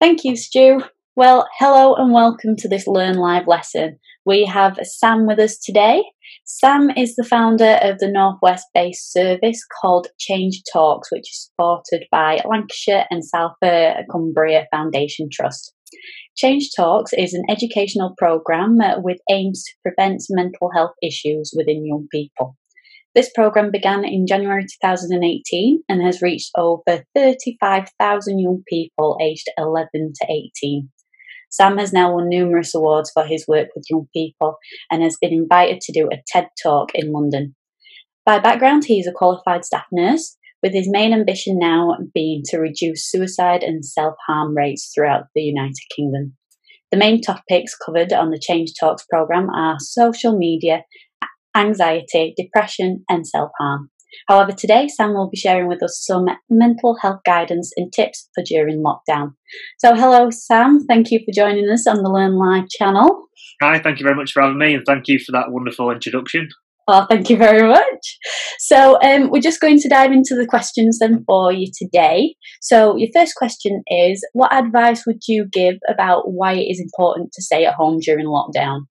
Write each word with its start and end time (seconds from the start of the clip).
Thank 0.00 0.24
you, 0.24 0.34
Stu. 0.34 0.80
Well, 1.14 1.46
hello 1.58 1.94
and 1.94 2.10
welcome 2.10 2.56
to 2.56 2.68
this 2.70 2.86
Learn 2.86 3.16
Live 3.16 3.46
lesson. 3.46 3.98
We 4.24 4.46
have 4.46 4.78
Sam 4.82 5.26
with 5.26 5.38
us 5.38 5.58
today. 5.58 6.02
Sam 6.46 6.88
is 6.96 7.16
the 7.16 7.22
founder 7.22 7.78
of 7.82 7.98
the 7.98 8.10
Northwest 8.10 8.64
based 8.72 9.12
service 9.12 9.62
called 9.78 10.06
Change 10.18 10.62
Talks, 10.72 11.12
which 11.12 11.30
is 11.30 11.50
supported 11.50 12.06
by 12.10 12.40
Lancashire 12.48 13.04
and 13.10 13.22
South 13.22 13.52
Cumbria 14.10 14.68
Foundation 14.70 15.28
Trust. 15.30 15.74
Change 16.34 16.70
Talks 16.74 17.12
is 17.12 17.34
an 17.34 17.44
educational 17.50 18.14
program 18.16 18.80
uh, 18.80 18.94
with 19.02 19.18
aims 19.30 19.62
to 19.64 19.72
prevent 19.82 20.22
mental 20.30 20.70
health 20.74 20.94
issues 21.02 21.52
within 21.54 21.84
young 21.84 22.06
people. 22.10 22.56
This 23.12 23.30
program 23.34 23.72
began 23.72 24.04
in 24.04 24.26
January 24.28 24.64
2018 24.82 25.82
and 25.88 26.02
has 26.02 26.22
reached 26.22 26.52
over 26.56 27.04
35,000 27.16 28.38
young 28.38 28.62
people 28.68 29.18
aged 29.20 29.48
11 29.58 29.88
to 29.92 30.26
18. 30.62 30.88
Sam 31.50 31.78
has 31.78 31.92
now 31.92 32.14
won 32.14 32.28
numerous 32.28 32.72
awards 32.72 33.10
for 33.12 33.24
his 33.24 33.48
work 33.48 33.68
with 33.74 33.90
young 33.90 34.06
people 34.12 34.58
and 34.92 35.02
has 35.02 35.16
been 35.20 35.32
invited 35.32 35.80
to 35.80 35.92
do 35.92 36.08
a 36.12 36.22
TED 36.28 36.46
talk 36.62 36.94
in 36.94 37.12
London. 37.12 37.56
By 38.24 38.38
background, 38.38 38.84
he 38.84 39.00
is 39.00 39.08
a 39.08 39.12
qualified 39.12 39.64
staff 39.64 39.86
nurse, 39.90 40.36
with 40.62 40.72
his 40.72 40.88
main 40.88 41.12
ambition 41.12 41.58
now 41.58 41.96
being 42.14 42.42
to 42.44 42.58
reduce 42.58 43.10
suicide 43.10 43.64
and 43.64 43.84
self 43.84 44.14
harm 44.28 44.56
rates 44.56 44.92
throughout 44.94 45.24
the 45.34 45.42
United 45.42 45.80
Kingdom. 45.96 46.36
The 46.92 46.98
main 46.98 47.20
topics 47.22 47.74
covered 47.74 48.12
on 48.12 48.30
the 48.30 48.38
Change 48.38 48.72
Talks 48.78 49.04
programme 49.10 49.48
are 49.50 49.76
social 49.80 50.36
media, 50.36 50.84
anxiety, 51.56 52.34
depression, 52.36 53.04
and 53.08 53.26
self 53.26 53.50
harm. 53.58 53.90
However, 54.28 54.52
today 54.52 54.88
Sam 54.88 55.14
will 55.14 55.30
be 55.30 55.36
sharing 55.36 55.68
with 55.68 55.82
us 55.82 56.02
some 56.04 56.26
mental 56.48 56.96
health 57.00 57.20
guidance 57.24 57.72
and 57.76 57.92
tips 57.92 58.28
for 58.34 58.42
during 58.44 58.82
lockdown. 58.82 59.34
So, 59.78 59.94
hello, 59.94 60.30
Sam. 60.30 60.84
Thank 60.86 61.10
you 61.10 61.20
for 61.20 61.32
joining 61.34 61.68
us 61.70 61.86
on 61.86 62.02
the 62.02 62.10
Learn 62.10 62.34
Live 62.34 62.68
channel. 62.68 63.28
Hi, 63.62 63.78
thank 63.78 64.00
you 64.00 64.04
very 64.04 64.16
much 64.16 64.32
for 64.32 64.42
having 64.42 64.58
me, 64.58 64.74
and 64.74 64.84
thank 64.86 65.06
you 65.06 65.18
for 65.18 65.32
that 65.32 65.50
wonderful 65.50 65.90
introduction. 65.90 66.48
Well, 66.88 67.06
thank 67.08 67.30
you 67.30 67.36
very 67.36 67.68
much. 67.68 68.18
So, 68.58 69.00
um, 69.02 69.30
we're 69.30 69.40
just 69.40 69.60
going 69.60 69.78
to 69.78 69.88
dive 69.88 70.10
into 70.10 70.34
the 70.34 70.46
questions 70.46 70.98
then 70.98 71.22
for 71.24 71.52
you 71.52 71.70
today. 71.76 72.34
So, 72.60 72.96
your 72.96 73.10
first 73.14 73.36
question 73.36 73.82
is 73.86 74.26
What 74.32 74.52
advice 74.52 75.04
would 75.06 75.20
you 75.28 75.46
give 75.52 75.76
about 75.88 76.32
why 76.32 76.54
it 76.54 76.66
is 76.68 76.80
important 76.80 77.30
to 77.32 77.42
stay 77.42 77.64
at 77.64 77.74
home 77.74 78.00
during 78.00 78.26
lockdown? 78.26 78.86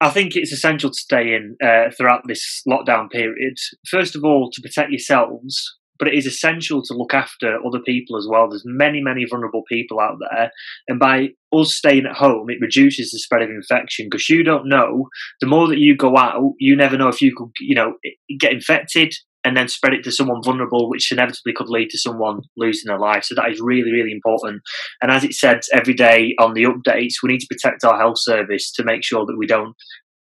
I 0.00 0.10
think 0.10 0.36
it's 0.36 0.52
essential 0.52 0.90
to 0.90 0.98
stay 0.98 1.34
in 1.34 1.56
uh, 1.64 1.90
throughout 1.96 2.22
this 2.26 2.62
lockdown 2.68 3.10
period. 3.10 3.56
First 3.90 4.14
of 4.14 4.24
all, 4.24 4.50
to 4.52 4.60
protect 4.60 4.90
yourselves, 4.90 5.78
but 5.98 6.08
it 6.08 6.14
is 6.14 6.26
essential 6.26 6.82
to 6.82 6.94
look 6.94 7.14
after 7.14 7.56
other 7.66 7.80
people 7.80 8.18
as 8.18 8.26
well. 8.30 8.48
There's 8.48 8.64
many, 8.66 9.00
many 9.00 9.24
vulnerable 9.24 9.62
people 9.68 9.98
out 10.00 10.18
there, 10.20 10.50
and 10.88 10.98
by 10.98 11.28
us 11.52 11.74
staying 11.74 12.04
at 12.04 12.16
home, 12.16 12.50
it 12.50 12.60
reduces 12.60 13.10
the 13.10 13.18
spread 13.18 13.42
of 13.42 13.48
infection 13.48 14.08
because 14.10 14.28
you 14.28 14.42
don't 14.42 14.68
know. 14.68 15.08
The 15.40 15.46
more 15.46 15.66
that 15.68 15.78
you 15.78 15.96
go 15.96 16.16
out, 16.16 16.52
you 16.58 16.76
never 16.76 16.98
know 16.98 17.08
if 17.08 17.22
you 17.22 17.34
could, 17.34 17.52
you 17.60 17.74
know, 17.74 17.94
get 18.38 18.52
infected 18.52 19.14
and 19.46 19.56
then 19.56 19.68
spread 19.68 19.94
it 19.94 20.02
to 20.02 20.10
someone 20.10 20.42
vulnerable, 20.42 20.90
which 20.90 21.12
inevitably 21.12 21.52
could 21.54 21.68
lead 21.68 21.88
to 21.90 21.98
someone 21.98 22.40
losing 22.56 22.88
their 22.88 22.98
life. 22.98 23.22
So 23.22 23.36
that 23.36 23.48
is 23.48 23.60
really, 23.60 23.92
really 23.92 24.10
important. 24.10 24.60
And 25.00 25.12
as 25.12 25.22
it 25.22 25.34
said 25.34 25.60
every 25.72 25.94
day 25.94 26.34
on 26.40 26.52
the 26.52 26.64
updates, 26.64 27.22
we 27.22 27.28
need 27.28 27.38
to 27.38 27.46
protect 27.48 27.84
our 27.84 27.96
health 27.96 28.18
service 28.18 28.72
to 28.72 28.84
make 28.84 29.04
sure 29.04 29.24
that 29.24 29.36
we 29.38 29.46
don't 29.46 29.74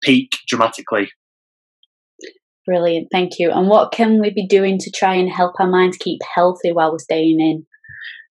peak 0.03 0.31
dramatically. 0.49 1.09
Brilliant, 2.65 3.07
thank 3.09 3.39
you. 3.39 3.51
And 3.51 3.69
what 3.69 3.93
can 3.93 4.19
we 4.19 4.31
be 4.31 4.45
doing 4.45 4.79
to 4.79 4.91
try 4.91 5.13
and 5.15 5.31
help 5.31 5.53
our 5.59 5.69
minds 5.69 5.95
keep 5.97 6.19
healthy 6.35 6.73
while 6.73 6.91
we're 6.91 6.99
staying 6.99 7.39
in? 7.39 7.65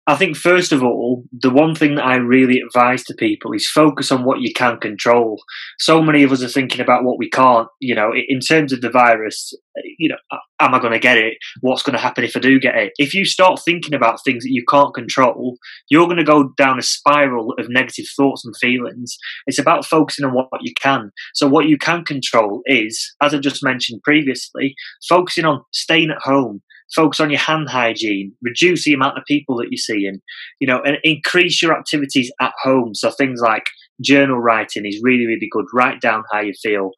I 0.07 0.16
think 0.16 0.35
first 0.35 0.72
of 0.72 0.81
all, 0.81 1.23
the 1.31 1.51
one 1.51 1.75
thing 1.75 1.95
that 1.95 2.06
I 2.06 2.16
really 2.16 2.59
advise 2.59 3.03
to 3.03 3.13
people 3.13 3.53
is 3.53 3.69
focus 3.69 4.12
on 4.12 4.23
what 4.23 4.41
you 4.41 4.51
can 4.51 4.79
control. 4.79 5.39
So 5.78 6.01
many 6.01 6.23
of 6.23 6.31
us 6.31 6.41
are 6.41 6.47
thinking 6.47 6.81
about 6.81 7.03
what 7.03 7.19
we 7.19 7.29
can't. 7.29 7.67
You 7.79 7.94
know, 7.94 8.11
in 8.16 8.40
terms 8.40 8.73
of 8.73 8.81
the 8.81 8.90
virus, 8.90 9.53
you 10.00 10.09
know, 10.09 10.16
am 10.59 10.73
I 10.73 10.79
going 10.79 10.94
to 10.94 11.00
get 11.00 11.19
it? 11.19 11.35
What's 11.61 11.84
going 11.84 11.94
to 11.94 12.01
happen 12.01 12.23
if 12.23 12.35
I 12.35 12.40
do 12.40 12.59
get 12.59 12.75
it? 12.75 12.94
If 12.97 13.13
you 13.13 13.25
start 13.25 13.61
thinking 13.63 13.94
about 13.94 14.23
things 14.23 14.44
that 14.44 14.51
you 14.51 14.66
can't 14.67 14.94
control, 14.94 15.57
you're 15.90 16.07
going 16.07 16.17
to 16.17 16.23
go 16.23 16.50
down 16.57 16.79
a 16.79 16.84
spiral 16.84 17.53
of 17.59 17.69
negative 17.69 18.06
thoughts 18.17 18.44
and 18.44 18.56
feelings. 18.57 19.16
It's 19.45 19.59
about 19.59 19.85
focusing 19.85 20.25
on 20.25 20.34
what 20.34 20.50
you 20.61 20.73
can. 20.81 21.11
So 21.35 21.47
what 21.47 21.67
you 21.67 21.78
can 21.78 22.03
control 22.06 22.63
is, 22.66 23.13
as 23.22 23.35
I 23.35 23.38
just 23.38 23.63
mentioned 23.63 24.01
previously, 24.03 24.73
focusing 25.07 25.45
on 25.45 25.63
staying 25.72 26.09
at 26.09 26.23
home, 26.23 26.63
focus 26.96 27.19
on 27.19 27.29
your 27.29 27.40
hand 27.40 27.69
hygiene, 27.69 28.34
reduce 28.41 28.85
the 28.85 28.94
amount 28.94 29.18
of 29.18 29.24
people 29.25 29.57
that 29.57 29.68
you're 29.72 29.78
seeing, 29.78 30.19
you 30.59 30.68
know, 30.68 30.81
and 30.81 30.97
increase 31.03 31.62
your 31.62 31.78
activities 31.78 32.31
at 32.40 32.53
home. 32.62 32.94
So 32.94 33.12
things 33.12 33.40
like 33.41 33.66
journal 34.02 34.40
writing 34.40 34.85
is 34.85 35.02
really, 35.03 35.25
really 35.25 35.47
good. 35.52 35.66
Write 35.74 36.02
down 36.02 36.24
how 36.31 36.41
you 36.41 36.53
feel. 36.62 36.91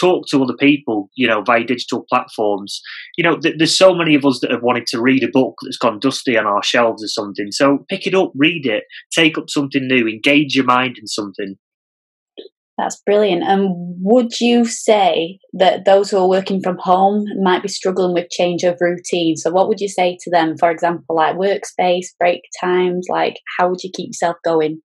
Talk 0.00 0.26
to 0.28 0.42
other 0.42 0.56
people, 0.56 1.08
you 1.14 1.28
know, 1.28 1.42
via 1.42 1.62
digital 1.62 2.04
platforms. 2.08 2.80
You 3.16 3.22
know, 3.22 3.38
th- 3.38 3.54
there's 3.58 3.78
so 3.78 3.94
many 3.94 4.16
of 4.16 4.24
us 4.24 4.40
that 4.40 4.50
have 4.50 4.62
wanted 4.62 4.86
to 4.88 5.00
read 5.00 5.22
a 5.22 5.28
book 5.28 5.54
that's 5.62 5.76
gone 5.76 6.00
dusty 6.00 6.36
on 6.36 6.46
our 6.46 6.64
shelves 6.64 7.04
or 7.04 7.08
something. 7.08 7.52
So 7.52 7.84
pick 7.88 8.04
it 8.06 8.14
up, 8.14 8.32
read 8.34 8.66
it, 8.66 8.84
take 9.12 9.38
up 9.38 9.48
something 9.48 9.86
new, 9.86 10.08
engage 10.08 10.56
your 10.56 10.64
mind 10.64 10.98
in 10.98 11.06
something. 11.06 11.56
That's 12.76 13.00
brilliant. 13.06 13.44
And 13.44 13.70
would 14.00 14.40
you 14.40 14.64
say 14.64 15.38
that 15.52 15.84
those 15.84 16.10
who 16.10 16.18
are 16.18 16.28
working 16.28 16.60
from 16.60 16.76
home 16.80 17.24
might 17.40 17.62
be 17.62 17.68
struggling 17.68 18.12
with 18.14 18.30
change 18.30 18.64
of 18.64 18.78
routine? 18.80 19.36
So, 19.36 19.50
what 19.50 19.68
would 19.68 19.80
you 19.80 19.88
say 19.88 20.18
to 20.22 20.30
them, 20.30 20.56
for 20.58 20.70
example, 20.70 21.14
like 21.14 21.36
workspace, 21.36 22.06
break 22.18 22.40
times? 22.60 23.06
Like, 23.08 23.36
how 23.58 23.68
would 23.68 23.82
you 23.84 23.90
keep 23.94 24.08
yourself 24.08 24.36
going? 24.44 24.80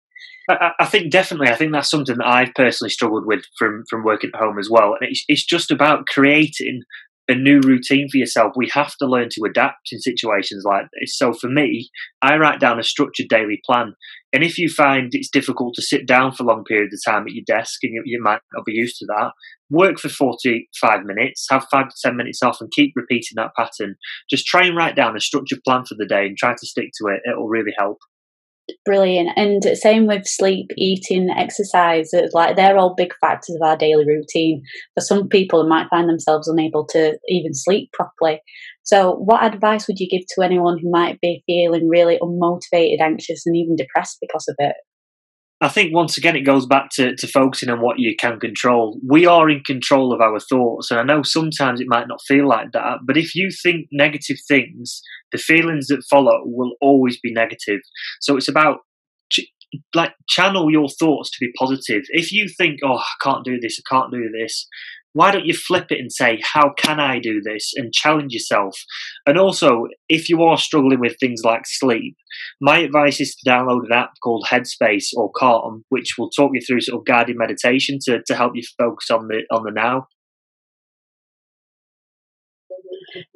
I, 0.50 0.86
think 0.86 1.12
definitely. 1.12 1.50
I 1.50 1.56
think 1.56 1.74
that's 1.74 1.90
something 1.90 2.18
that 2.18 2.26
I've 2.26 2.54
personally 2.56 2.90
struggled 2.90 3.26
with 3.28 3.44
from 3.58 3.84
from 3.90 4.04
working 4.04 4.32
at 4.34 4.40
home 4.40 4.58
as 4.58 4.70
well. 4.70 4.96
And 5.00 5.10
it's, 5.10 5.24
it's 5.28 5.46
just 5.46 5.70
about 5.70 6.08
creating 6.08 6.82
a 7.29 7.35
new 7.35 7.62
routine 7.62 8.09
for 8.09 8.17
yourself. 8.17 8.53
We 8.56 8.69
have 8.73 8.95
to 8.97 9.06
learn 9.06 9.29
to 9.31 9.45
adapt 9.47 9.90
in 9.91 10.00
situations 10.00 10.63
like 10.66 10.88
this. 11.00 11.16
So 11.16 11.31
for 11.31 11.47
me, 11.47 11.90
I 12.22 12.38
write 12.38 12.59
down 12.59 12.79
a 12.79 12.84
structured 12.84 13.28
daily 13.29 13.62
plan. 13.66 13.94
And 14.34 14.44
if 14.44 14.57
you 14.57 14.67
find 14.67 15.09
it's 15.12 15.29
difficult 15.29 15.75
to 15.75 15.81
sit 15.81 16.07
down 16.07 16.34
for 16.34 16.44
long 16.44 16.63
periods 16.63 16.94
of 16.94 17.13
time 17.13 17.23
at 17.23 17.34
your 17.34 17.44
desk 17.47 17.84
and 17.84 17.94
you, 17.94 18.01
you 18.06 18.22
might 18.22 18.41
not 18.53 18.66
be 18.66 18.73
used 18.73 18.97
to 18.97 19.06
that, 19.06 19.31
work 19.69 20.00
for 20.00 20.09
45 20.09 21.03
minutes, 21.06 21.45
have 21.50 21.67
five 21.72 21.90
to 21.90 21.95
10 22.03 22.17
minutes 22.17 22.41
off 22.41 22.62
and 22.62 22.72
keep 22.72 22.94
repeating 22.95 23.35
that 23.35 23.56
pattern. 23.56 23.96
Just 24.29 24.47
try 24.47 24.66
and 24.66 24.75
write 24.75 24.96
down 24.96 25.16
a 25.16 25.22
structured 25.22 25.59
plan 25.66 25.85
for 25.85 25.96
the 25.96 26.07
day 26.07 26.25
and 26.25 26.38
try 26.38 26.53
to 26.53 26.67
stick 26.67 26.90
to 27.00 27.07
it. 27.09 27.22
It'll 27.29 27.47
really 27.47 27.73
help 27.78 28.00
brilliant. 28.85 29.30
And 29.35 29.63
same 29.78 30.07
with 30.07 30.25
sleep 30.25 30.72
eating 30.78 31.30
exercise 31.30 32.13
uh, 32.13 32.28
like 32.34 32.56
they're 32.56 32.78
all 32.78 32.96
big 32.96 33.13
factors 33.22 33.56
of 33.56 33.68
our 33.68 33.78
daily 33.78 34.06
routine. 34.06 34.62
For 34.96 35.02
some 35.02 35.28
people 35.28 35.68
might 35.68 35.90
find 35.90 36.09
themselves 36.09 36.47
unable 36.47 36.85
to 36.88 37.18
even 37.28 37.53
sleep 37.53 37.91
properly. 37.94 38.41
So 38.84 39.13
what 39.16 39.44
advice 39.44 39.88
would 39.88 40.00
you 40.00 40.08
give 40.09 40.25
to 40.35 40.44
anyone 40.44 40.79
who 40.79 40.90
might 40.90 41.19
be 41.22 41.44
feeling 41.46 41.88
really 41.88 42.18
unmotivated 42.19 43.02
anxious 43.02 43.46
and 43.46 43.56
even 43.56 43.75
depressed 43.75 44.18
because 44.22 44.47
of 44.47 44.56
it 44.59 44.75
I 45.62 45.68
think 45.68 45.94
once 45.94 46.18
again 46.18 46.38
it 46.38 46.46
goes 46.46 46.66
back 46.66 46.90
to, 46.94 47.16
to 47.16 47.28
focusing 47.28 47.70
on 47.70 47.81
what 47.81 48.00
you 48.00 48.16
can 48.16 48.40
control. 48.40 48.97
We 49.06 49.25
are 49.25 49.50
in 49.50 49.62
control 49.62 50.14
of 50.14 50.22
our 50.22 50.40
thoughts, 50.40 50.90
and 50.90 51.00
I 51.00 51.03
know 51.03 51.22
sometimes 51.22 51.81
it 51.81 51.88
might 51.88 52.08
not 52.08 52.22
feel 52.25 52.47
like 52.47 52.72
that, 52.72 53.00
but 53.06 53.18
if 53.18 53.36
you 53.36 53.50
think 53.52 53.88
negative 53.92 54.38
things, 54.47 55.02
the 55.34 55.38
feelings 55.38 55.88
that 55.88 56.06
follow 56.09 56.42
will 56.46 56.75
always 56.80 57.20
be 57.20 57.34
negative. 57.34 57.81
So 58.22 58.38
it's 58.38 58.47
about 58.47 58.80
ch- 59.31 59.52
like 59.94 60.14
channel 60.29 60.72
your 60.72 60.88
thoughts 60.88 61.29
to 61.32 61.38
be 61.41 61.52
positive. 61.58 62.03
If 62.09 62.32
you 62.32 62.47
think, 62.58 62.79
"Oh, 62.84 62.97
I 62.97 63.14
can't 63.22 63.44
do 63.44 63.59
this, 63.59 63.79
I 63.79 63.94
can't 63.94 64.14
do 64.14 64.29
this," 64.29 64.66
why 65.14 65.32
don't 65.32 65.46
you 65.46 65.53
flip 65.53 65.88
it 65.90 66.00
and 66.00 66.11
say, 66.11 66.40
how 66.44 66.72
can 66.78 67.00
I 67.00 67.20
do 67.20 67.41
this? 67.44 67.73
And 67.76 67.91
challenge 67.91 68.32
yourself. 68.34 68.76
And 69.26 69.38
also, 69.38 69.85
if 70.08 70.29
you 70.29 70.44
are 70.44 70.58
struggling 70.58 71.00
with 71.00 71.17
things 71.20 71.41
like 71.44 71.64
sleep, 71.66 72.16
my 72.61 72.79
advice 72.79 73.20
is 73.20 73.35
to 73.35 73.50
download 73.50 73.85
an 73.85 73.94
app 73.94 74.11
called 74.23 74.46
Headspace 74.50 75.08
or 75.16 75.32
Calm, 75.35 75.84
which 75.90 76.16
will 76.17 76.29
talk 76.29 76.52
you 76.53 76.61
through 76.61 76.82
sort 76.82 77.00
of 77.00 77.06
guided 77.06 77.38
meditation 77.38 77.97
to, 78.06 78.22
to 78.28 78.35
help 78.35 78.52
you 78.56 78.64
focus 78.78 79.09
on 79.11 79.28
the 79.28 79.41
on 79.52 79.64
the 79.64 79.72
now. 79.72 80.08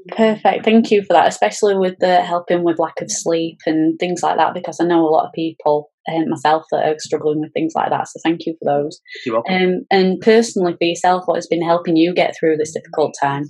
Perfect. 0.10 0.66
Thank 0.66 0.92
you 0.92 1.02
for 1.02 1.14
that, 1.14 1.28
especially 1.28 1.76
with 1.76 1.98
the 2.00 2.22
helping 2.22 2.64
with 2.64 2.78
lack 2.78 3.02
of 3.02 3.10
sleep 3.10 3.60
and 3.66 3.98
things 4.00 4.22
like 4.22 4.38
that, 4.38 4.54
because 4.54 4.80
I 4.80 4.86
know 4.86 5.06
a 5.06 5.10
lot 5.10 5.26
of 5.26 5.34
people, 5.34 5.90
um, 6.12 6.30
myself, 6.30 6.66
that 6.72 6.88
are 6.88 7.00
struggling 7.00 7.42
with 7.42 7.54
things 7.54 7.74
like 7.76 7.90
that. 7.90 8.08
So 8.08 8.20
thank 8.24 8.46
you 8.46 8.56
for 8.60 8.66
those. 8.66 9.00
You're 9.26 9.36
welcome. 9.36 9.56
Um, 9.56 9.86
and 9.92 10.20
personally, 10.20 10.74
for 10.74 10.86
yourself, 10.86 11.24
what 11.26 11.36
has 11.36 11.48
been 11.48 11.64
helping 11.64 11.96
you 11.96 12.14
get 12.14 12.36
through 12.40 12.58
this 12.58 12.74
difficult 12.74 13.16
time? 13.22 13.46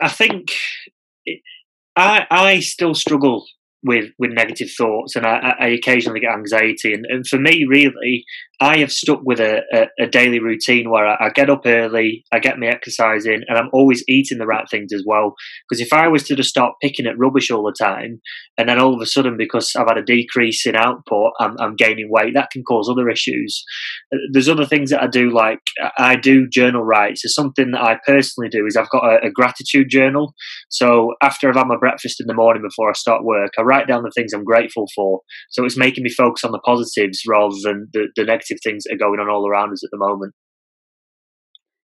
I 0.00 0.08
think 0.08 0.52
I 1.96 2.26
I 2.30 2.60
still 2.60 2.94
struggle 2.94 3.44
with 3.84 4.10
with 4.18 4.30
negative 4.32 4.68
thoughts, 4.76 5.14
and 5.14 5.26
I, 5.26 5.54
I 5.60 5.66
occasionally 5.68 6.20
get 6.20 6.32
anxiety. 6.32 6.94
And, 6.94 7.04
and, 7.08 7.26
for 7.26 7.38
me, 7.38 7.66
really, 7.68 8.24
I 8.60 8.78
have 8.78 8.90
stuck 8.90 9.20
with 9.24 9.40
a, 9.40 9.62
a, 9.72 10.04
a 10.04 10.06
daily 10.06 10.40
routine 10.40 10.90
where 10.90 11.06
I, 11.06 11.26
I, 11.26 11.30
get 11.30 11.50
up 11.50 11.62
early, 11.66 12.24
I 12.32 12.38
get 12.38 12.58
my 12.58 12.66
exercise 12.66 13.26
in, 13.26 13.44
and 13.46 13.58
I'm 13.58 13.68
always 13.72 14.02
eating 14.08 14.38
the 14.38 14.46
right 14.46 14.66
things 14.70 14.92
as 14.92 15.04
well. 15.06 15.34
Because 15.68 15.80
if 15.80 15.92
I 15.92 16.08
was 16.08 16.22
to 16.24 16.36
just 16.36 16.48
start 16.48 16.74
picking 16.82 17.06
at 17.06 17.18
rubbish 17.18 17.50
all 17.50 17.64
the 17.64 17.74
time, 17.78 18.20
and 18.56 18.68
then 18.68 18.78
all 18.78 18.94
of 18.94 19.00
a 19.00 19.06
sudden, 19.06 19.36
because 19.36 19.72
I've 19.76 19.88
had 19.88 19.98
a 19.98 20.04
decrease 20.04 20.66
in 20.66 20.76
output, 20.76 21.32
I'm, 21.40 21.56
I'm 21.60 21.76
gaining 21.76 22.08
weight, 22.10 22.34
that 22.34 22.50
can 22.50 22.62
cause 22.62 22.88
other 22.88 23.10
issues. 23.10 23.62
Uh, 24.12 24.18
there's 24.32 24.48
other 24.48 24.66
things 24.66 24.90
that 24.90 25.02
I 25.02 25.08
do, 25.08 25.30
like 25.30 25.60
I 25.98 26.16
do 26.16 26.48
journal 26.48 26.84
writes. 26.84 27.22
So 27.22 27.28
something 27.28 27.72
that 27.72 27.82
I 27.82 27.98
personally 28.06 28.48
do 28.48 28.66
is 28.66 28.76
I've 28.76 28.90
got 28.90 29.04
a, 29.04 29.26
a 29.26 29.30
gratitude 29.30 29.88
journal. 29.90 30.34
So 30.70 31.14
after 31.22 31.48
I've 31.48 31.56
had 31.56 31.66
my 31.66 31.76
breakfast 31.76 32.20
in 32.20 32.26
the 32.26 32.34
morning 32.34 32.62
before 32.62 32.88
I 32.88 32.94
start 32.94 33.24
work, 33.24 33.50
I 33.58 33.62
write 33.74 33.88
down 33.88 34.02
the 34.02 34.12
things 34.14 34.32
I'm 34.32 34.44
grateful 34.44 34.86
for. 34.94 35.20
So 35.50 35.64
it's 35.64 35.76
making 35.76 36.04
me 36.04 36.10
focus 36.10 36.44
on 36.44 36.52
the 36.52 36.60
positives 36.64 37.22
rather 37.28 37.56
than 37.62 37.88
the, 37.92 38.08
the 38.16 38.24
negative 38.24 38.58
things 38.62 38.84
that 38.84 38.94
are 38.94 38.98
going 38.98 39.20
on 39.20 39.28
all 39.28 39.48
around 39.48 39.72
us 39.72 39.84
at 39.84 39.90
the 39.90 39.98
moment. 39.98 40.34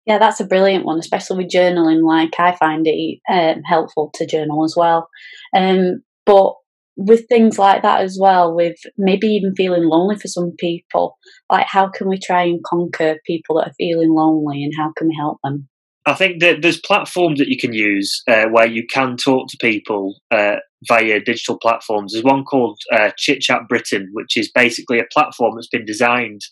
Yeah, 0.06 0.18
that's 0.18 0.40
a 0.40 0.46
brilliant 0.46 0.86
one, 0.86 0.98
especially 0.98 1.44
with 1.44 1.52
journaling. 1.52 2.02
Like 2.02 2.38
I 2.38 2.56
find 2.56 2.86
it 2.86 3.20
um, 3.30 3.62
helpful 3.64 4.10
to 4.14 4.26
journal 4.26 4.64
as 4.64 4.74
well. 4.76 5.08
Um, 5.54 6.02
but 6.24 6.54
with 6.96 7.28
things 7.28 7.58
like 7.58 7.82
that 7.82 8.00
as 8.00 8.18
well, 8.20 8.54
with 8.54 8.76
maybe 8.96 9.28
even 9.28 9.54
feeling 9.54 9.84
lonely 9.84 10.16
for 10.16 10.26
some 10.26 10.52
people, 10.58 11.16
like 11.50 11.66
how 11.68 11.88
can 11.88 12.08
we 12.08 12.18
try 12.18 12.42
and 12.42 12.64
conquer 12.64 13.18
people 13.26 13.56
that 13.56 13.68
are 13.68 13.74
feeling 13.78 14.10
lonely, 14.10 14.64
and 14.64 14.72
how 14.78 14.92
can 14.96 15.08
we 15.08 15.16
help 15.18 15.38
them? 15.44 15.68
I 16.06 16.14
think 16.14 16.40
that 16.40 16.62
there's 16.62 16.80
platforms 16.80 17.38
that 17.38 17.48
you 17.48 17.58
can 17.58 17.74
use 17.74 18.22
uh, 18.26 18.46
where 18.46 18.66
you 18.66 18.86
can 18.86 19.18
talk 19.18 19.48
to 19.50 19.58
people 19.60 20.16
uh, 20.30 20.56
via 20.86 21.20
digital 21.20 21.58
platforms. 21.58 22.12
There's 22.12 22.24
one 22.24 22.44
called 22.44 22.80
uh, 22.92 23.10
Chit 23.16 23.40
Chat 23.40 23.62
Britain, 23.68 24.08
which 24.12 24.36
is 24.36 24.50
basically 24.50 24.98
a 24.98 25.06
platform 25.12 25.54
that's 25.56 25.68
been 25.68 25.84
designed 25.84 26.42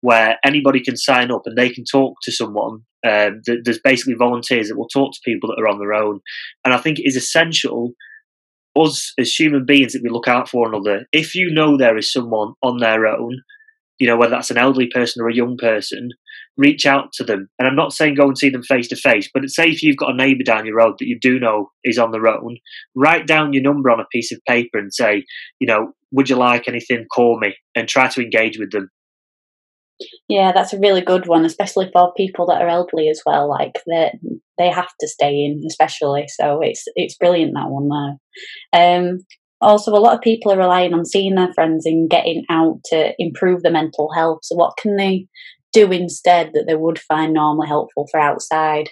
where 0.00 0.38
anybody 0.44 0.82
can 0.82 0.96
sign 0.96 1.30
up 1.30 1.42
and 1.44 1.56
they 1.56 1.70
can 1.70 1.84
talk 1.84 2.16
to 2.22 2.32
someone. 2.32 2.80
Um, 3.06 3.42
there's 3.44 3.80
basically 3.84 4.14
volunteers 4.14 4.68
that 4.68 4.76
will 4.76 4.88
talk 4.88 5.12
to 5.12 5.20
people 5.24 5.48
that 5.48 5.62
are 5.62 5.68
on 5.68 5.78
their 5.78 5.94
own. 5.94 6.20
And 6.64 6.74
I 6.74 6.78
think 6.78 6.98
it 6.98 7.06
is 7.06 7.16
essential, 7.16 7.92
us 8.76 9.12
as 9.18 9.32
human 9.32 9.64
beings, 9.64 9.92
that 9.92 10.02
we 10.02 10.10
look 10.10 10.26
out 10.28 10.48
for 10.48 10.66
another. 10.66 11.06
If 11.12 11.34
you 11.34 11.52
know 11.52 11.76
there 11.76 11.96
is 11.96 12.12
someone 12.12 12.54
on 12.62 12.78
their 12.78 13.06
own, 13.06 13.42
you 13.98 14.08
know, 14.08 14.16
whether 14.16 14.32
that's 14.32 14.50
an 14.50 14.58
elderly 14.58 14.88
person 14.92 15.22
or 15.22 15.28
a 15.28 15.34
young 15.34 15.56
person, 15.56 16.10
reach 16.56 16.86
out 16.86 17.12
to 17.14 17.24
them. 17.24 17.48
And 17.58 17.68
I'm 17.68 17.76
not 17.76 17.92
saying 17.92 18.14
go 18.14 18.26
and 18.26 18.38
see 18.38 18.48
them 18.48 18.62
face 18.62 18.88
to 18.88 18.96
face, 18.96 19.28
but 19.32 19.48
say 19.50 19.68
if 19.68 19.82
you've 19.82 19.96
got 19.96 20.12
a 20.12 20.16
neighbour 20.16 20.44
down 20.44 20.66
your 20.66 20.76
road 20.76 20.94
that 20.98 21.06
you 21.06 21.18
do 21.20 21.38
know 21.38 21.70
is 21.84 21.98
on 21.98 22.12
their 22.12 22.26
own, 22.26 22.56
write 22.94 23.26
down 23.26 23.52
your 23.52 23.62
number 23.62 23.90
on 23.90 24.00
a 24.00 24.06
piece 24.12 24.32
of 24.32 24.40
paper 24.48 24.78
and 24.78 24.92
say, 24.92 25.24
you 25.60 25.66
know, 25.66 25.92
would 26.12 26.28
you 26.28 26.36
like 26.36 26.68
anything? 26.68 27.06
Call 27.14 27.38
me 27.38 27.54
and 27.74 27.88
try 27.88 28.08
to 28.08 28.22
engage 28.22 28.58
with 28.58 28.70
them. 28.70 28.90
Yeah, 30.28 30.52
that's 30.52 30.74
a 30.74 30.78
really 30.78 31.00
good 31.00 31.26
one, 31.26 31.44
especially 31.44 31.90
for 31.92 32.12
people 32.14 32.46
that 32.46 32.60
are 32.60 32.68
elderly 32.68 33.08
as 33.08 33.22
well. 33.24 33.48
Like 33.48 33.80
they 33.86 34.12
they 34.58 34.68
have 34.68 34.90
to 35.00 35.08
stay 35.08 35.44
in, 35.44 35.62
especially. 35.66 36.26
So 36.28 36.60
it's 36.60 36.84
it's 36.96 37.16
brilliant 37.16 37.54
that 37.54 37.70
one 37.70 37.88
there. 38.72 38.98
Um, 38.98 39.20
also, 39.60 39.90
a 39.92 39.96
lot 39.96 40.14
of 40.14 40.20
people 40.20 40.52
are 40.52 40.58
relying 40.58 40.92
on 40.92 41.06
seeing 41.06 41.34
their 41.34 41.52
friends 41.54 41.86
and 41.86 42.10
getting 42.10 42.44
out 42.50 42.80
to 42.86 43.14
improve 43.18 43.62
their 43.62 43.72
mental 43.72 44.12
health. 44.14 44.40
So, 44.42 44.54
what 44.54 44.76
can 44.76 44.96
they 44.96 45.26
do 45.76 45.92
instead 45.92 46.52
that 46.54 46.64
they 46.66 46.74
would 46.74 46.98
find 46.98 47.32
normally 47.32 47.68
helpful 47.68 48.06
for 48.10 48.18
outside? 48.18 48.88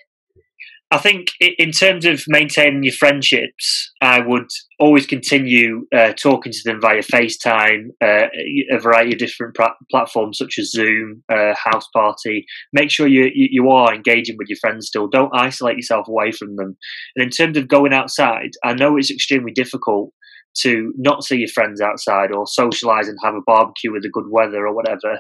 I 0.91 0.99
think 0.99 1.29
in 1.41 1.73
terms 1.73 2.05
of 2.05 2.23
maintaining 2.29 2.85
your 2.85 2.93
friendships, 2.93 3.91
I 4.01 4.21
would 4.21 4.49
always 4.79 5.07
continue 5.07 5.87
uh, 5.93 6.13
talking 6.13 6.53
to 6.53 6.59
them 6.65 6.81
via 6.81 7.03
FaceTime, 7.03 7.89
uh, 8.01 8.27
a 8.71 8.79
variety 8.79 9.15
of 9.15 9.19
different 9.19 9.55
pra- 9.55 9.75
platforms 9.91 10.39
such 10.39 10.55
as 10.59 10.71
Zoom, 10.71 11.25
uh, 11.33 11.55
House 11.57 11.89
Party. 11.93 12.45
Make 12.73 12.91
sure 12.91 13.09
you, 13.09 13.31
you 13.35 13.71
are 13.71 13.93
engaging 13.93 14.37
with 14.39 14.49
your 14.49 14.59
friends 14.61 14.87
still. 14.87 15.09
Don't 15.09 15.35
isolate 15.35 15.77
yourself 15.77 16.07
away 16.07 16.31
from 16.31 16.55
them. 16.55 16.77
And 17.17 17.25
in 17.25 17.31
terms 17.31 17.57
of 17.57 17.67
going 17.67 17.93
outside, 17.93 18.51
I 18.63 18.75
know 18.75 18.97
it's 18.97 19.11
extremely 19.11 19.53
difficult 19.53 20.13
to 20.59 20.93
not 20.97 21.25
see 21.25 21.39
your 21.39 21.49
friends 21.49 21.81
outside 21.81 22.31
or 22.31 22.47
socialize 22.47 23.09
and 23.09 23.19
have 23.25 23.35
a 23.35 23.41
barbecue 23.47 23.93
with 23.93 24.03
the 24.03 24.11
good 24.11 24.27
weather 24.31 24.67
or 24.67 24.75
whatever. 24.75 25.19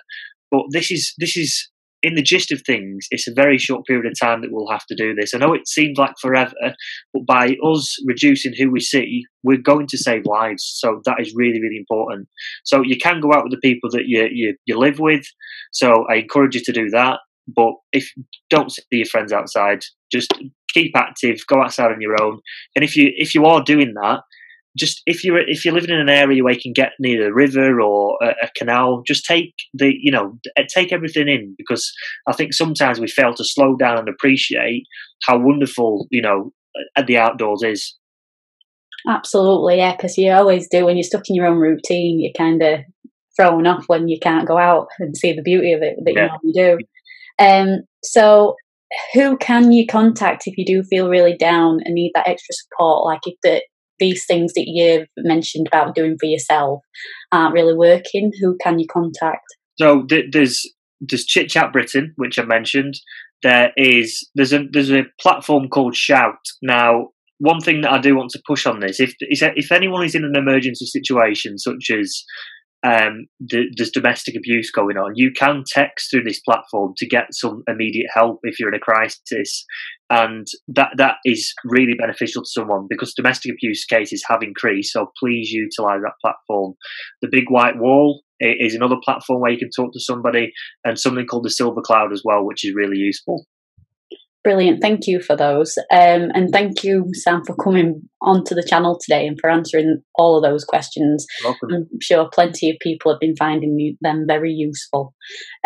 But 0.54 0.66
this 0.70 0.92
is 0.92 1.12
this 1.18 1.36
is 1.36 1.68
in 2.00 2.14
the 2.14 2.22
gist 2.22 2.52
of 2.52 2.62
things, 2.64 3.06
it's 3.10 3.26
a 3.26 3.34
very 3.34 3.58
short 3.58 3.86
period 3.86 4.06
of 4.06 4.12
time 4.20 4.42
that 4.42 4.50
we'll 4.52 4.70
have 4.70 4.86
to 4.86 4.94
do 4.94 5.14
this. 5.14 5.34
I 5.34 5.38
know 5.38 5.52
it 5.52 5.66
seems 5.66 5.98
like 5.98 6.12
forever, 6.20 6.52
but 7.12 7.26
by 7.26 7.56
us 7.64 7.96
reducing 8.06 8.52
who 8.56 8.70
we 8.70 8.80
see, 8.80 9.24
we're 9.42 9.56
going 9.56 9.88
to 9.88 9.98
save 9.98 10.26
lives. 10.26 10.62
So 10.76 11.00
that 11.06 11.16
is 11.18 11.32
really, 11.34 11.60
really 11.60 11.78
important. 11.78 12.28
So 12.62 12.82
you 12.84 12.98
can 12.98 13.20
go 13.20 13.32
out 13.32 13.42
with 13.42 13.52
the 13.52 13.68
people 13.68 13.90
that 13.94 14.04
you 14.06 14.28
you, 14.30 14.54
you 14.64 14.78
live 14.78 15.00
with. 15.00 15.24
So 15.72 16.06
I 16.08 16.16
encourage 16.16 16.54
you 16.54 16.62
to 16.66 16.72
do 16.72 16.88
that. 16.90 17.18
But 17.48 17.72
if 17.92 18.08
don't 18.48 18.70
see 18.70 18.82
your 18.92 19.06
friends 19.06 19.32
outside, 19.32 19.80
just 20.12 20.32
keep 20.68 20.96
active, 20.96 21.38
go 21.48 21.62
outside 21.62 21.90
on 21.90 22.00
your 22.00 22.22
own. 22.22 22.38
And 22.76 22.84
if 22.84 22.96
you 22.96 23.10
if 23.16 23.34
you 23.34 23.44
are 23.46 23.60
doing 23.60 23.92
that, 23.94 24.20
just 24.76 25.02
if 25.06 25.24
you're 25.24 25.38
if 25.38 25.64
you're 25.64 25.74
living 25.74 25.90
in 25.90 26.00
an 26.00 26.08
area 26.08 26.42
where 26.42 26.54
you 26.54 26.60
can 26.60 26.72
get 26.72 26.92
near 26.98 27.28
a 27.28 27.32
river 27.32 27.80
or 27.80 28.18
a, 28.22 28.28
a, 28.42 28.50
canal, 28.56 29.02
just 29.06 29.24
take 29.24 29.54
the 29.72 29.94
you 30.00 30.10
know 30.10 30.38
take 30.68 30.92
everything 30.92 31.28
in 31.28 31.54
because 31.56 31.92
I 32.26 32.32
think 32.32 32.52
sometimes 32.52 33.00
we 33.00 33.08
fail 33.08 33.34
to 33.34 33.44
slow 33.44 33.76
down 33.76 33.98
and 33.98 34.08
appreciate 34.08 34.84
how 35.22 35.38
wonderful 35.38 36.06
you 36.10 36.22
know 36.22 36.52
the 37.06 37.18
outdoors 37.18 37.62
is. 37.62 37.96
Absolutely, 39.08 39.76
yeah, 39.76 39.94
because 39.94 40.16
you 40.16 40.32
always 40.32 40.66
do 40.68 40.86
when 40.86 40.96
you're 40.96 41.04
stuck 41.04 41.28
in 41.28 41.36
your 41.36 41.46
own 41.46 41.58
routine. 41.58 42.20
You're 42.20 42.32
kind 42.36 42.62
of 42.62 42.80
thrown 43.36 43.66
off 43.66 43.84
when 43.86 44.08
you 44.08 44.18
can't 44.20 44.48
go 44.48 44.58
out 44.58 44.88
and 44.98 45.16
see 45.16 45.32
the 45.32 45.42
beauty 45.42 45.72
of 45.72 45.82
it 45.82 45.96
that 46.04 46.14
yeah. 46.14 46.28
you 46.42 46.52
normally 46.54 46.78
do. 46.78 47.44
Um, 47.44 47.82
so 48.02 48.54
who 49.12 49.36
can 49.36 49.72
you 49.72 49.86
contact 49.86 50.46
if 50.46 50.56
you 50.56 50.64
do 50.64 50.82
feel 50.84 51.08
really 51.08 51.36
down 51.36 51.80
and 51.84 51.94
need 51.94 52.12
that 52.14 52.28
extra 52.28 52.54
support? 52.54 53.04
Like 53.04 53.20
if 53.26 53.34
the 53.42 53.62
these 53.98 54.24
things 54.26 54.52
that 54.54 54.64
you've 54.66 55.08
mentioned 55.18 55.66
about 55.66 55.94
doing 55.94 56.16
for 56.18 56.26
yourself 56.26 56.80
aren't 57.32 57.54
really 57.54 57.74
working, 57.74 58.32
who 58.40 58.56
can 58.62 58.78
you 58.78 58.86
contact? 58.90 59.44
So 59.78 60.04
th- 60.04 60.26
there's 60.32 60.68
there's 61.00 61.24
Chit 61.24 61.48
Chat 61.48 61.72
Britain, 61.72 62.12
which 62.16 62.38
I 62.38 62.44
mentioned. 62.44 62.94
There 63.42 63.72
is 63.76 64.28
there's 64.34 64.52
a 64.52 64.64
there's 64.72 64.90
a 64.90 65.04
platform 65.20 65.68
called 65.68 65.96
Shout. 65.96 66.38
Now, 66.62 67.08
one 67.38 67.60
thing 67.60 67.82
that 67.82 67.92
I 67.92 67.98
do 67.98 68.16
want 68.16 68.30
to 68.30 68.42
push 68.46 68.66
on 68.66 68.80
this, 68.80 69.00
if 69.00 69.14
if 69.20 69.72
anyone 69.72 70.04
is 70.04 70.14
in 70.14 70.24
an 70.24 70.36
emergency 70.36 70.86
situation, 70.86 71.58
such 71.58 71.90
as 71.90 72.24
um, 72.84 73.26
the, 73.40 73.64
there's 73.76 73.90
domestic 73.90 74.36
abuse 74.36 74.70
going 74.70 74.96
on, 74.96 75.12
you 75.14 75.30
can 75.32 75.64
text 75.66 76.10
through 76.10 76.24
this 76.24 76.40
platform 76.40 76.92
to 76.98 77.08
get 77.08 77.26
some 77.32 77.62
immediate 77.66 78.10
help 78.14 78.40
if 78.42 78.60
you're 78.60 78.68
in 78.68 78.74
a 78.74 78.78
crisis, 78.78 79.64
and 80.10 80.46
that 80.68 80.90
that 80.96 81.16
is 81.24 81.52
really 81.64 81.94
beneficial 81.98 82.42
to 82.42 82.48
someone 82.48 82.86
because 82.88 83.14
domestic 83.14 83.52
abuse 83.52 83.84
cases 83.84 84.24
have 84.28 84.42
increased. 84.42 84.92
So 84.92 85.10
please 85.18 85.50
utilise 85.50 86.00
that 86.02 86.14
platform. 86.22 86.74
The 87.22 87.28
Big 87.30 87.44
White 87.48 87.78
Wall 87.78 88.22
is 88.40 88.74
another 88.74 88.96
platform 89.02 89.40
where 89.40 89.52
you 89.52 89.58
can 89.58 89.70
talk 89.74 89.92
to 89.92 90.00
somebody, 90.00 90.52
and 90.84 90.98
something 90.98 91.26
called 91.26 91.44
the 91.44 91.50
Silver 91.50 91.80
Cloud 91.80 92.12
as 92.12 92.22
well, 92.24 92.44
which 92.44 92.64
is 92.64 92.74
really 92.74 92.98
useful. 92.98 93.46
Brilliant. 94.42 94.82
Thank 94.82 95.06
you 95.06 95.22
for 95.22 95.36
those. 95.36 95.74
Um, 95.90 96.30
and 96.34 96.50
thank 96.52 96.84
you, 96.84 97.06
Sam, 97.14 97.42
for 97.46 97.56
coming 97.56 98.02
onto 98.20 98.54
the 98.54 98.62
channel 98.62 98.98
today 99.02 99.26
and 99.26 99.38
for 99.40 99.48
answering 99.48 100.02
all 100.16 100.36
of 100.36 100.42
those 100.42 100.64
questions. 100.64 101.26
Welcome. 101.42 101.70
I'm 101.72 101.88
sure 102.02 102.28
plenty 102.30 102.68
of 102.68 102.76
people 102.82 103.10
have 103.10 103.20
been 103.20 103.36
finding 103.36 103.96
them 104.02 104.26
very 104.28 104.52
useful. 104.52 105.14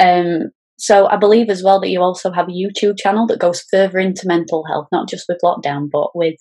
Um, 0.00 0.50
so 0.78 1.08
I 1.08 1.16
believe 1.16 1.50
as 1.50 1.62
well 1.62 1.80
that 1.80 1.88
you 1.88 2.00
also 2.00 2.30
have 2.30 2.48
a 2.48 2.52
YouTube 2.52 2.98
channel 2.98 3.26
that 3.26 3.40
goes 3.40 3.64
further 3.70 3.98
into 3.98 4.26
mental 4.26 4.64
health, 4.64 4.86
not 4.92 5.08
just 5.08 5.26
with 5.28 5.40
lockdown, 5.44 5.88
but 5.90 6.14
with 6.14 6.36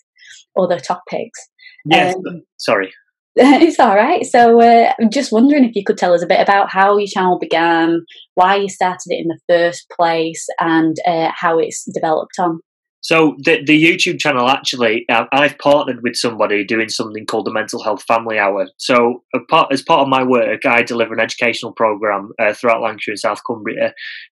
other 0.57 0.79
topics. 0.79 1.39
Yes. 1.85 2.15
Um, 2.15 2.43
sorry. 2.57 2.93
it's 3.35 3.79
all 3.79 3.95
right. 3.95 4.25
So 4.25 4.61
uh, 4.61 4.93
I'm 4.99 5.11
just 5.11 5.31
wondering 5.31 5.63
if 5.63 5.75
you 5.75 5.83
could 5.83 5.97
tell 5.97 6.13
us 6.13 6.23
a 6.23 6.27
bit 6.27 6.39
about 6.39 6.71
how 6.71 6.97
your 6.97 7.07
channel 7.07 7.37
began, 7.39 8.03
why 8.35 8.55
you 8.55 8.69
started 8.69 9.07
it 9.07 9.21
in 9.21 9.27
the 9.27 9.39
first 9.47 9.91
place, 9.95 10.47
and 10.59 10.95
uh, 11.05 11.31
how 11.35 11.59
it's 11.59 11.85
developed 11.93 12.39
on. 12.39 12.61
So 13.01 13.35
the 13.39 13.63
the 13.63 13.81
YouTube 13.81 14.19
channel 14.19 14.49
actually, 14.49 15.05
I've 15.09 15.57
partnered 15.59 16.01
with 16.01 16.15
somebody 16.15 16.63
doing 16.63 16.89
something 16.89 17.25
called 17.25 17.45
the 17.45 17.53
Mental 17.53 17.83
Health 17.83 18.03
Family 18.03 18.37
Hour. 18.37 18.67
So 18.77 19.23
part, 19.49 19.71
as 19.71 19.81
part 19.81 20.01
of 20.01 20.07
my 20.07 20.23
work, 20.23 20.65
I 20.65 20.81
deliver 20.81 21.13
an 21.13 21.19
educational 21.19 21.73
program 21.73 22.31
uh, 22.39 22.53
throughout 22.53 22.81
Lancashire 22.81 23.13
and 23.13 23.19
South 23.19 23.41
Cumbria, 23.45 23.93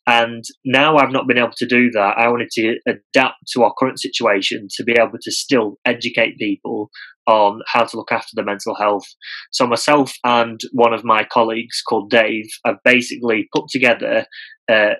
and 0.06 0.44
now 0.66 0.98
I've 0.98 1.12
not 1.12 1.28
been 1.28 1.38
able 1.38 1.54
to 1.58 1.68
do 1.68 1.90
that. 1.92 2.18
I 2.18 2.28
wanted 2.30 2.50
to 2.52 2.78
adapt 2.88 3.38
to 3.54 3.64
our 3.64 3.74
current 3.78 4.00
situation 4.00 4.68
to 4.76 4.84
be 4.84 4.94
able 4.94 5.20
to 5.22 5.32
still 5.32 5.78
educate 5.86 6.38
people 6.38 6.90
on 7.28 7.62
how 7.68 7.86
to 7.86 7.96
look 7.96 8.12
after 8.12 8.32
their 8.34 8.46
mental 8.46 8.76
health. 8.76 9.06
So 9.52 9.68
myself 9.68 10.14
and 10.24 10.60
one 10.74 10.94
of 10.94 11.04
my 11.04 11.26
colleagues 11.32 11.82
called 11.88 12.10
Dave 12.10 12.48
have 12.66 12.78
basically 12.84 13.48
put 13.54 13.68
together 13.70 14.26
uh, 14.70 14.96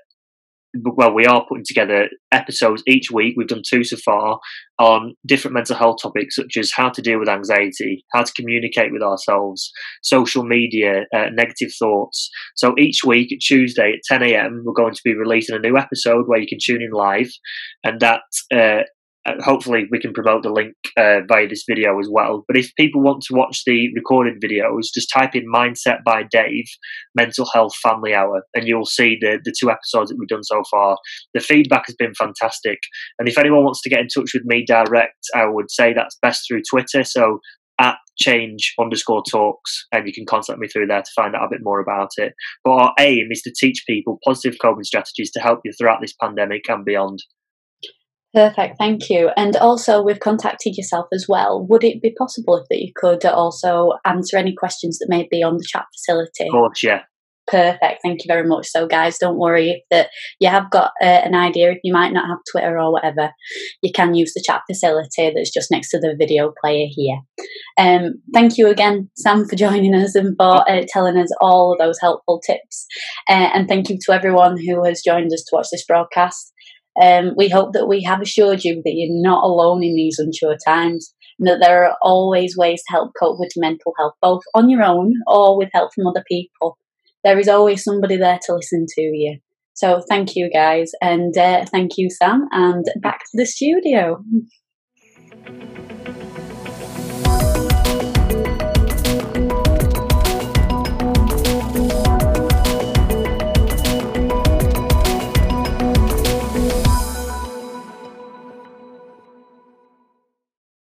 well, 0.76 1.14
we 1.14 1.26
are 1.26 1.46
putting 1.48 1.66
together 1.66 2.10
episodes 2.32 2.84
each 2.88 3.12
week. 3.12 3.34
We've 3.36 3.48
done 3.48 3.64
two 3.68 3.84
so 3.84 3.98
far 3.98 4.40
on 4.78 5.16
different 5.26 5.56
mental 5.56 5.76
health 5.76 5.98
topics, 6.02 6.36
such 6.36 6.58
as 6.58 6.72
how 6.72 6.90
to 6.90 7.02
deal 7.02 7.20
with 7.20 7.30
anxiety, 7.30 8.06
how 8.14 8.24
to 8.24 8.34
communicate 8.34 8.92
with 8.92 9.02
ourselves, 9.02 9.72
social 10.04 10.44
media, 10.44 11.06
uh, 11.14 11.30
negative 11.34 11.70
thoughts. 11.78 12.30
So 12.56 12.76
each 12.78 13.04
week, 13.04 13.36
Tuesday 13.42 13.94
at 13.94 14.04
10 14.08 14.24
a.m., 14.24 14.64
we're 14.64 14.74
going 14.74 14.94
to 14.94 15.02
be 15.04 15.16
releasing 15.16 15.56
a 15.56 15.60
new 15.60 15.78
episode 15.78 16.26
where 16.28 16.40
you 16.40 16.48
can 16.48 16.60
tune 16.64 16.82
in 16.82 16.92
live, 16.92 17.32
and 17.84 18.00
that 18.02 18.22
uh, 18.54 18.84
hopefully 19.42 19.86
we 19.92 20.00
can 20.00 20.14
promote 20.14 20.44
the 20.44 20.52
link 20.52 20.74
uh, 20.98 21.22
via 21.28 21.48
this 21.48 21.64
video 21.68 22.00
as 22.00 22.08
well. 22.10 22.44
But 22.48 22.58
if 22.58 22.74
people 22.76 23.02
want 23.02 23.22
to 23.24 23.36
watch 23.36 23.64
the 23.66 23.90
recorded 23.94 24.42
videos, 24.42 24.94
just 24.94 25.12
type 25.14 25.36
in 25.36 25.52
Mindset 25.52 26.04
by 26.06 26.24
Dave 26.30 26.66
Mental 27.16 27.48
Health 27.54 27.76
Family 27.84 28.14
Hour, 28.14 28.44
and 28.54 28.68
you'll 28.68 28.86
see 28.86 29.18
the 29.20 29.40
the 29.44 29.54
two 29.60 29.70
episodes 29.70 30.10
that 30.10 30.18
we've 30.18 30.28
done 30.28 30.44
so 30.44 30.64
far. 30.70 30.98
The 31.34 31.40
feedback 31.40 31.86
has 31.88 31.96
been 31.96 32.14
fantastic, 32.14 32.80
and 33.18 33.28
if 33.28 33.38
anyone 33.38 33.64
wants 33.64 33.82
to 33.84 33.90
get 33.90 34.00
in 34.00 34.08
touch 34.08 34.32
with 34.34 34.44
me 34.46 34.66
direct, 34.66 35.28
I 35.36 35.46
would 35.46 35.70
say 35.70 35.94
that's 35.94 36.18
best 36.22 36.46
through 36.48 36.62
Twitter. 36.70 37.04
So 37.04 37.40
at 37.80 37.96
change 38.18 38.74
underscore 38.80 39.24
talks 39.30 39.86
and 39.94 40.06
you 40.06 40.14
can 40.14 40.26
contact 40.26 40.60
me 40.60 40.68
through 40.68 40.86
there 40.86 41.02
to 41.02 41.12
find 41.16 41.36
out 41.36 41.46
a 41.46 41.50
bit 41.50 41.62
more 41.64 41.80
about 41.80 42.10
it 42.18 42.34
but 42.66 42.72
our 42.72 42.94
aim 43.00 43.30
is 43.32 43.42
to 43.42 43.54
teach 43.58 43.86
people 43.88 44.20
positive 44.26 44.60
coping 44.62 44.84
strategies 44.84 45.32
to 45.32 45.40
help 45.40 45.62
you 45.64 45.72
throughout 45.78 46.02
this 46.02 46.14
pandemic 46.22 46.70
and 46.70 46.84
beyond 46.84 47.20
Perfect, 48.34 48.78
thank 48.78 49.10
you. 49.10 49.32
And 49.36 49.56
also, 49.56 50.04
we've 50.04 50.20
contacted 50.20 50.78
yourself 50.78 51.08
as 51.12 51.26
well. 51.28 51.66
Would 51.68 51.84
it 51.84 52.02
be 52.02 52.14
possible 52.18 52.58
if 52.58 52.68
that 52.70 52.80
you 52.80 52.92
could 52.96 53.26
also 53.26 53.94
answer 54.06 54.38
any 54.38 54.54
questions 54.54 55.00
that 55.00 55.10
may 55.10 55.28
be 55.30 55.42
on 55.42 55.58
the 55.58 55.66
chat 55.68 55.86
facility? 55.96 56.46
Of 56.46 56.52
course, 56.52 56.84
yeah. 56.84 57.02
Perfect, 57.48 58.02
thank 58.04 58.24
you 58.24 58.28
very 58.28 58.48
much. 58.48 58.68
So, 58.68 58.86
guys, 58.86 59.18
don't 59.18 59.40
worry 59.40 59.72
if 59.72 59.82
that 59.90 60.12
you 60.40 60.48
have 60.50 60.70
got 60.70 60.92
uh, 61.02 61.06
an 61.06 61.34
idea. 61.34 61.72
If 61.72 61.80
you 61.84 61.92
might 61.92 62.14
not 62.14 62.28
have 62.28 62.38
Twitter 62.52 62.78
or 62.78 62.92
whatever, 62.92 63.32
you 63.82 63.92
can 63.92 64.14
use 64.14 64.34
the 64.36 64.44
chat 64.46 64.62
facility 64.70 65.32
that's 65.34 65.52
just 65.52 65.72
next 65.72 65.90
to 65.90 66.00
the 66.00 66.16
video 66.16 66.54
player 66.62 66.86
here. 66.88 67.18
Um, 67.80 68.22
thank 68.36 68.60
you 68.60 68.68
again, 68.68 69.10
Sam, 69.18 69.48
for 69.48 69.56
joining 69.56 69.96
us 69.96 70.14
and 70.14 70.36
for 70.38 70.70
uh, 70.70 70.84
telling 70.90 71.18
us 71.18 71.32
all 71.42 71.76
those 71.80 71.98
helpful 72.00 72.40
tips. 72.46 72.86
Uh, 73.28 73.50
and 73.56 73.68
thank 73.68 73.90
you 73.90 73.98
to 74.06 74.14
everyone 74.14 74.56
who 74.60 74.84
has 74.84 75.02
joined 75.02 75.34
us 75.34 75.44
to 75.46 75.56
watch 75.56 75.68
this 75.72 75.86
broadcast. 75.88 76.54
Um, 77.02 77.34
we 77.38 77.50
hope 77.50 77.74
that 77.74 77.88
we 77.88 78.04
have 78.04 78.22
assured 78.22 78.64
you 78.64 78.82
that 78.84 78.94
you're 78.94 79.22
not 79.22 79.44
alone 79.44 79.84
in 79.84 79.96
these 79.96 80.20
unsure 80.20 80.58
times 80.66 81.14
and 81.40 81.48
that 81.48 81.60
there 81.62 81.86
are 81.86 81.96
always 82.02 82.58
ways 82.58 82.82
to 82.82 82.92
help 82.92 83.12
cope 83.20 83.40
with 83.40 83.52
mental 83.56 83.94
health, 83.98 84.14
both 84.22 84.42
on 84.54 84.70
your 84.70 84.84
own 84.84 85.14
or 85.28 85.58
with 85.58 85.70
help 85.74 85.94
from 85.94 86.08
other 86.08 86.24
people. 86.28 86.78
There 87.24 87.40
is 87.40 87.48
always 87.48 87.84
somebody 87.84 88.18
there 88.18 88.40
to 88.46 88.56
listen 88.56 88.86
to 88.96 89.02
you. 89.02 89.40
So 89.74 90.02
thank 90.10 90.36
you 90.36 90.50
guys, 90.52 90.92
and 91.02 91.38
uh, 91.38 91.64
thank 91.66 91.92
you, 91.98 92.10
Sam, 92.10 92.48
and 92.52 92.86
back 93.02 93.20
to 93.20 93.38
the 93.38 93.46
studio. 93.46 94.22